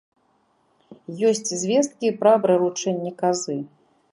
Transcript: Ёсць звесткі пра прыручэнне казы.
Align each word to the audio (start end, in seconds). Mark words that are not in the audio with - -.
Ёсць 1.29 1.51
звесткі 1.65 2.11
пра 2.23 2.33
прыручэнне 2.47 3.11
казы. 3.21 3.57